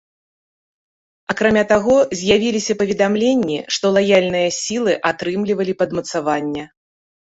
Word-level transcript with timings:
Акрамя 1.33 1.63
таго, 1.73 1.97
з'явіліся 2.23 2.77
паведамленні, 2.81 3.59
што 3.79 3.95
лаяльныя 4.01 4.49
сілы 4.65 5.01
атрымлівалі 5.15 5.73
падмацавання. 5.83 6.63